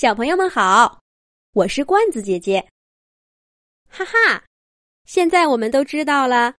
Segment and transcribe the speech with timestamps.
[0.00, 1.02] 小朋友们好，
[1.52, 2.66] 我是罐子姐姐。
[3.86, 4.42] 哈哈，
[5.04, 6.54] 现在我们都知道了，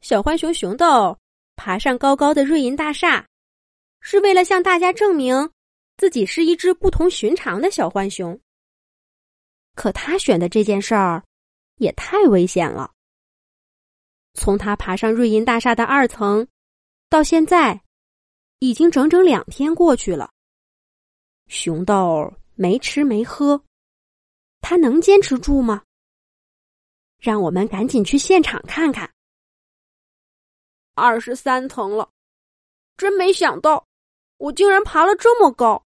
[0.00, 1.14] 小浣熊熊豆
[1.56, 3.26] 爬上高高的瑞银大厦，
[4.00, 5.50] 是为了向大家证明
[5.98, 8.40] 自己是一只不同寻常的小浣熊。
[9.74, 11.22] 可他选的这件事儿
[11.74, 12.90] 也太危险了。
[14.32, 16.48] 从他爬上瑞银大厦的二层
[17.10, 17.78] 到现在，
[18.60, 20.30] 已经整整两天过去了。
[21.48, 22.32] 熊豆。
[22.56, 23.62] 没吃没喝，
[24.60, 25.84] 他能坚持住吗？
[27.18, 29.12] 让我们赶紧去现场看看。
[30.94, 32.10] 二十三层了，
[32.96, 33.86] 真没想到，
[34.38, 35.84] 我竟然爬了这么高。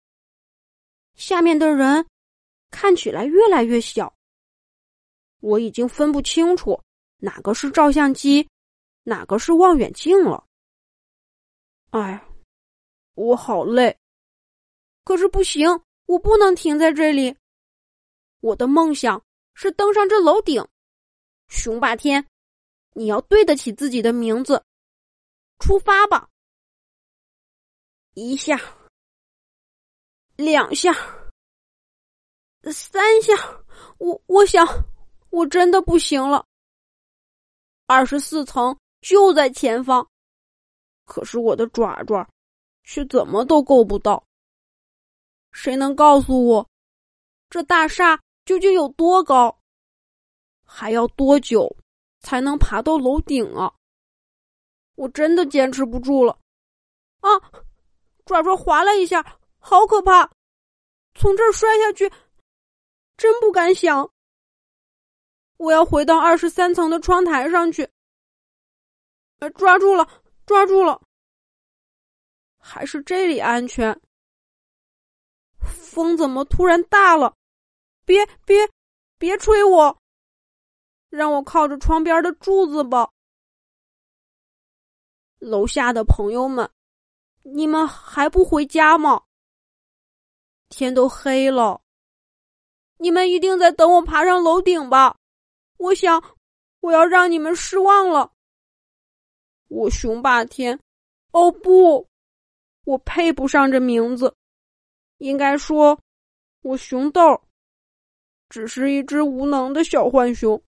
[1.15, 2.05] 下面的人
[2.73, 4.12] 看起来越来越小，
[5.39, 6.83] 我已经分不清楚
[7.19, 8.48] 哪个是照相机，
[9.05, 10.45] 哪个是望远镜了。
[11.91, 12.20] 哎，
[13.14, 13.97] 我好累，
[15.05, 15.69] 可是不行。
[16.06, 17.37] 我不能停在这里，
[18.41, 19.23] 我的梦想
[19.55, 20.67] 是登上这楼顶。
[21.48, 22.27] 熊霸天，
[22.94, 24.64] 你要对得起自己的名字，
[25.58, 26.28] 出发吧！
[28.14, 28.58] 一下，
[30.36, 30.92] 两下，
[32.72, 33.34] 三下，
[33.98, 34.66] 我我想
[35.31, 36.47] 我真的不行了。
[37.86, 40.09] 二十四层就在前方，
[41.05, 42.28] 可是我的爪爪
[42.83, 44.25] 却怎么都够不到。
[45.57, 46.69] 谁能告诉我，
[47.49, 49.59] 这大厦究竟有多高？
[50.62, 51.75] 还要多久
[52.21, 53.73] 才能爬到楼顶啊？
[54.97, 56.39] 我真的坚持不住了！
[57.21, 57.31] 啊，
[58.27, 60.31] 爪爪滑了一下，好可怕！
[61.15, 62.07] 从这儿摔下去，
[63.17, 64.09] 真不敢想。
[65.57, 67.89] 我要回到二十三层的窗台上去。
[69.57, 70.07] 抓住了，
[70.45, 71.01] 抓住了！
[72.59, 73.99] 还是这里安全。
[75.67, 77.34] 风怎么突然大了？
[78.05, 78.69] 别别
[79.19, 79.98] 别吹我！
[81.09, 83.11] 让我靠着窗边的柱子吧。
[85.38, 86.71] 楼下的朋友们，
[87.43, 89.22] 你们还不回家吗？
[90.69, 91.81] 天都黑了，
[92.98, 95.16] 你们一定在等我爬上楼顶吧？
[95.77, 96.22] 我想，
[96.81, 98.33] 我要让你们失望了。
[99.69, 100.78] 我熊霸天，
[101.33, 102.09] 哦不，
[102.84, 104.34] 我配不上这名字。
[105.19, 105.99] 应该说，
[106.62, 107.21] 我熊豆
[108.49, 110.62] 只是一只无能的小浣熊。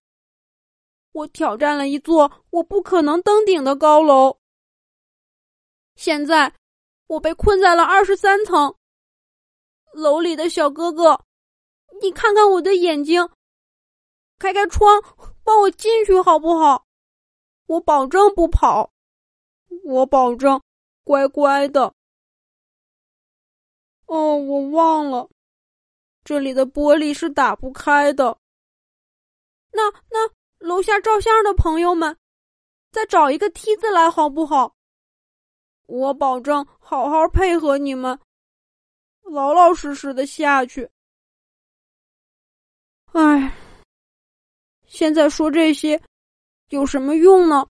[1.11, 4.37] 我挑战了一座我不可能登顶的高楼，
[5.95, 6.53] 现在
[7.07, 8.75] 我被困在了二十三层。
[9.91, 11.25] 楼里的小哥哥，
[12.01, 13.27] 你看看我的眼睛，
[14.37, 15.01] 开开窗，
[15.43, 16.85] 帮我进去好不好？
[17.65, 18.91] 我保证不跑，
[19.83, 20.61] 我保证
[21.03, 21.93] 乖乖的。
[24.09, 25.29] 哦，我忘了，
[26.23, 28.35] 这里的玻璃是打不开的。
[29.71, 30.27] 那那
[30.57, 32.17] 楼下照相的朋友们，
[32.91, 34.75] 再找一个梯子来好不好？
[35.85, 38.19] 我保证好好配合你们，
[39.21, 40.89] 老老实实的下去。
[43.13, 43.55] 唉，
[44.87, 46.01] 现在说这些
[46.69, 47.67] 有什么用呢？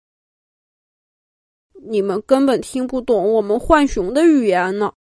[1.73, 4.93] 你们根本听不懂我们浣熊的语言呢。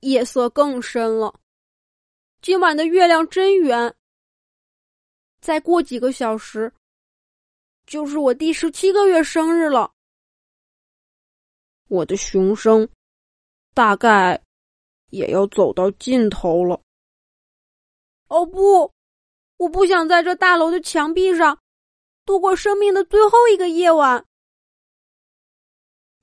[0.00, 1.34] 夜色更深了，
[2.40, 3.94] 今晚的月亮真圆。
[5.40, 6.72] 再过几个小时，
[7.86, 9.92] 就是我第十七个月生日了。
[11.88, 12.88] 我的熊生
[13.74, 14.40] 大概
[15.10, 16.80] 也要走到尽头了。
[18.28, 18.92] 哦不，
[19.56, 21.58] 我不想在这大楼的墙壁上
[22.24, 24.24] 度过生命的最后一个夜晚。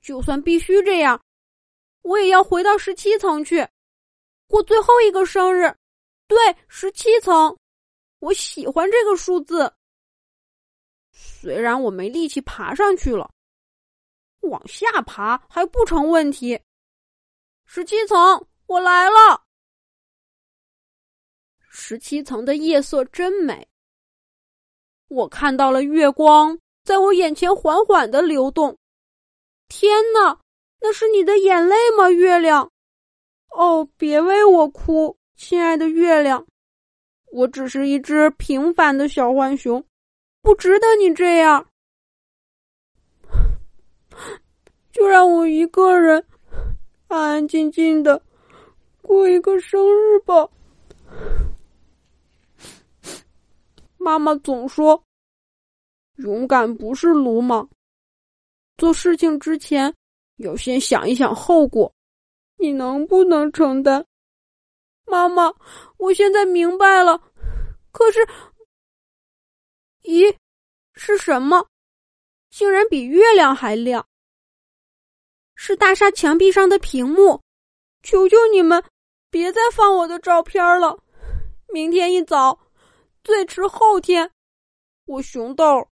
[0.01, 1.24] 就算必须这样。
[2.05, 3.67] 我也要回到十七层去，
[4.47, 5.75] 过最后一个生日。
[6.27, 7.57] 对，十七层，
[8.19, 9.73] 我喜欢这个数字。
[11.11, 13.31] 虽然我没力气爬上去了，
[14.41, 16.59] 往下爬还不成问题。
[17.66, 19.43] 十七层，我来了。
[21.67, 23.67] 十七层的夜色真美，
[25.07, 28.78] 我看到了月光在我眼前缓缓的流动。
[29.67, 30.40] 天哪！
[30.79, 32.72] 那是你的眼泪吗，月亮？
[33.49, 36.45] 哦，别为我哭，亲爱的月亮，
[37.31, 39.83] 我只是一只平凡的小浣熊，
[40.41, 41.66] 不值得你这样。
[44.91, 46.25] 就让我一个人
[47.07, 48.21] 安安静静的
[49.01, 50.47] 过一个生日吧。
[53.97, 55.03] 妈妈总说，
[56.17, 57.67] 勇敢不是鲁莽，
[58.78, 59.93] 做事情之前。
[60.37, 61.93] 要先想一想后果，
[62.58, 64.05] 你能不能承担？
[65.05, 65.53] 妈妈，
[65.97, 67.22] 我现在明白了。
[67.91, 68.28] 可是，
[70.03, 70.35] 咦，
[70.93, 71.67] 是什么？
[72.49, 74.05] 竟然比月亮还亮？
[75.55, 77.41] 是大厦墙壁上的屏幕。
[78.03, 78.84] 求求你们，
[79.29, 80.97] 别再放我的照片了。
[81.70, 82.59] 明天一早，
[83.23, 84.29] 最迟后天，
[85.05, 85.88] 我熊豆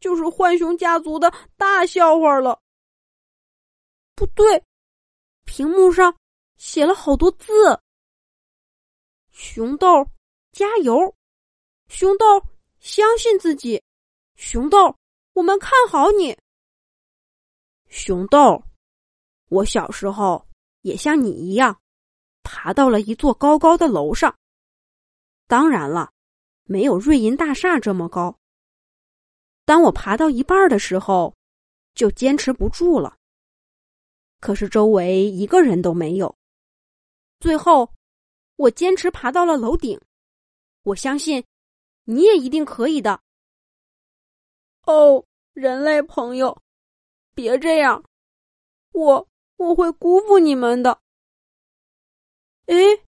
[0.00, 2.58] 就是浣熊家族的大笑话了。
[4.20, 4.62] 不对，
[5.46, 6.14] 屏幕上
[6.58, 7.80] 写了好多字。
[9.30, 10.06] 熊豆，
[10.52, 11.16] 加油！
[11.88, 12.26] 熊豆，
[12.80, 13.82] 相信自己！
[14.36, 14.94] 熊豆，
[15.32, 16.36] 我们看好你！
[17.88, 18.62] 熊豆，
[19.48, 20.46] 我小时候
[20.82, 21.80] 也像你一样，
[22.42, 24.36] 爬到了一座高高的楼上。
[25.46, 26.12] 当然了，
[26.64, 28.38] 没有瑞银大厦这么高。
[29.64, 31.34] 当我爬到一半的时候，
[31.94, 33.16] 就坚持不住了。
[34.40, 36.34] 可是周围一个人都没有。
[37.38, 37.92] 最后，
[38.56, 40.00] 我坚持爬到了楼顶。
[40.82, 41.44] 我相信，
[42.04, 43.20] 你也一定可以的。
[44.86, 46.60] 哦，人类朋友，
[47.34, 48.04] 别这样，
[48.92, 51.00] 我我会辜负你们的。
[52.66, 53.04] 诶，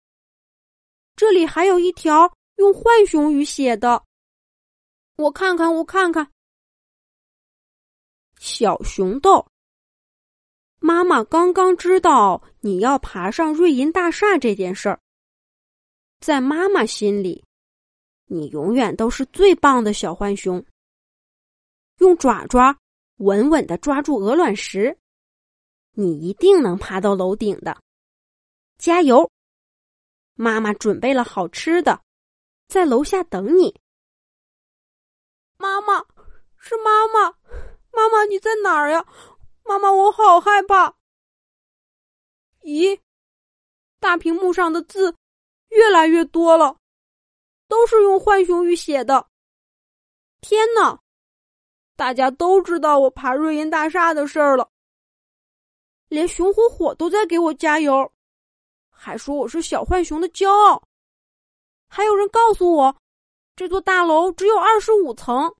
[1.16, 4.04] 这里还有一条用浣熊语写的，
[5.16, 6.30] 我看看，我看看，
[8.38, 9.47] 小熊豆。
[10.80, 15.00] 妈妈刚刚知道你要爬上瑞银大厦这件事儿，
[16.20, 17.44] 在妈妈心里，
[18.26, 20.64] 你永远都是最棒的小浣熊。
[21.98, 22.78] 用爪爪
[23.16, 24.96] 稳稳的抓住鹅卵石，
[25.92, 27.76] 你一定能爬到楼顶的。
[28.78, 29.28] 加油！
[30.34, 32.00] 妈妈准备了好吃的，
[32.68, 33.74] 在楼下等你。
[35.56, 35.98] 妈妈，
[36.56, 37.34] 是妈妈，
[37.90, 39.04] 妈妈你在哪儿呀？
[39.68, 40.96] 妈妈，我好害怕。
[42.62, 42.98] 咦，
[44.00, 45.14] 大屏幕上的字
[45.68, 46.78] 越来越多了，
[47.68, 49.28] 都是用浣熊语写的。
[50.40, 50.98] 天哪！
[51.96, 54.70] 大家都知道我爬瑞银大厦的事儿了，
[56.08, 58.10] 连熊火火都在给我加油，
[58.88, 60.82] 还说我是小浣熊的骄傲。
[61.88, 62.96] 还有人告诉我，
[63.54, 65.54] 这座大楼只有二十五层。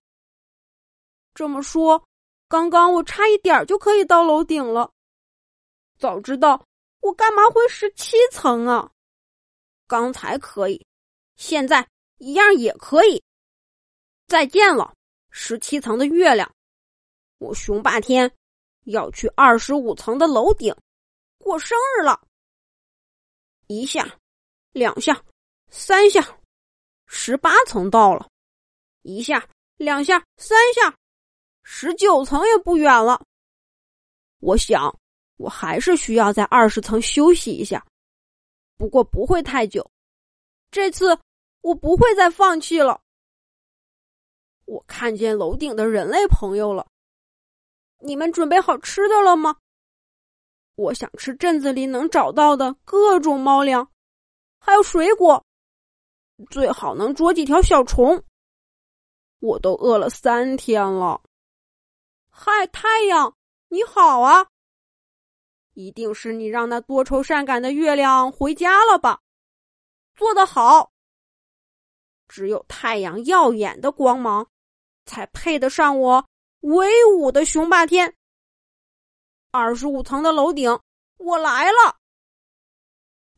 [1.35, 2.03] 这么说。
[2.49, 4.91] 刚刚我差一点就可以到楼顶了，
[5.99, 6.67] 早知道
[7.01, 8.91] 我干嘛会十七层啊？
[9.87, 10.87] 刚才可以，
[11.37, 11.87] 现在
[12.17, 13.23] 一样也可以。
[14.27, 14.95] 再见了，
[15.31, 16.51] 十七层的月亮！
[17.39, 18.31] 我熊霸天
[18.85, 20.75] 要去二十五层的楼顶
[21.39, 22.21] 过生日了。
[23.69, 24.19] 一下，
[24.73, 25.23] 两下，
[25.71, 26.39] 三下，
[27.07, 28.29] 十八层到了。
[29.03, 30.98] 一下，两下，三下。
[31.71, 33.23] 十九层也不远了，
[34.41, 34.99] 我想
[35.37, 37.87] 我还是需要在二十层休息一下，
[38.79, 39.89] 不过不会太久。
[40.71, 41.17] 这次
[41.61, 43.03] 我不会再放弃了。
[44.65, 46.89] 我看见楼顶的人类朋友了，
[47.99, 49.55] 你们准备好吃的了吗？
[50.75, 53.87] 我想吃镇子里能找到的各种猫粮，
[54.59, 55.45] 还有水果，
[56.49, 58.25] 最好能捉几条小虫。
[59.41, 61.21] 我都饿了三天了。
[62.41, 63.35] 嗨，太阳，
[63.67, 64.47] 你好啊！
[65.75, 69.19] 一定是你让那多愁善感的月亮回家了吧？
[70.15, 70.93] 做得好！
[72.29, 74.47] 只有太阳耀眼的光芒，
[75.05, 76.25] 才配得上我
[76.61, 78.15] 威武的雄霸天。
[79.51, 80.79] 二十五层的楼顶，
[81.17, 81.97] 我来了！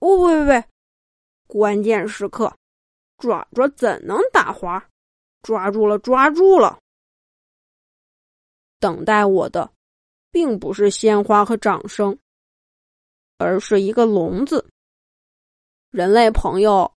[0.00, 0.64] 哦，喂喂喂！
[1.46, 2.54] 关键时刻，
[3.16, 4.86] 爪爪怎能打滑？
[5.40, 6.78] 抓住了，抓住了！
[8.80, 9.70] 等待我的，
[10.32, 12.18] 并不是鲜花和掌声，
[13.38, 14.68] 而是一个笼子。
[15.90, 16.90] 人类朋友，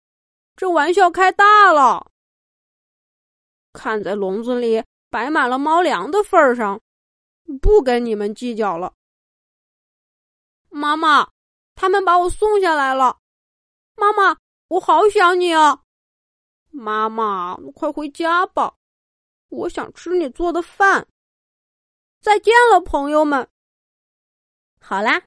[0.57, 2.07] 这玩笑开大了。
[3.73, 6.81] 看在笼子里摆满了猫粮的份上，
[7.63, 8.93] 不跟你们计较了。
[10.69, 11.31] 妈妈，
[11.75, 13.19] 他们把我送下来了。
[13.97, 14.37] 妈妈，
[14.69, 15.83] 我好想你啊！
[16.71, 18.75] 妈妈，快回家吧，
[19.49, 21.07] 我想吃你做的饭。
[22.21, 23.49] 再见了，朋友们。
[24.79, 25.23] 好啦，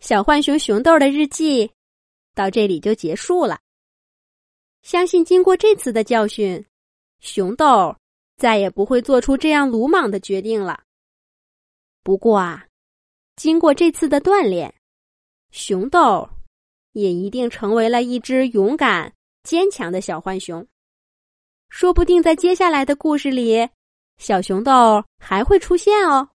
[0.00, 1.70] 小浣熊熊豆的日记
[2.34, 3.60] 到这里就结束了。
[4.82, 6.64] 相信经过这次的教训，
[7.20, 7.94] 熊豆
[8.36, 10.82] 再也不会做出这样鲁莽的决定了。
[12.02, 12.66] 不过啊，
[13.36, 14.74] 经过这次的锻炼，
[15.50, 16.26] 熊豆
[16.92, 19.12] 也一定成为了一只勇敢、
[19.42, 20.66] 坚强的小浣熊。
[21.68, 23.68] 说不定在接下来的故事里。
[24.18, 26.28] 小熊豆还会出现哦。